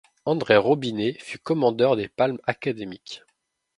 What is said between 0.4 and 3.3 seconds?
Robinet fut commandeur des Palmes académiques.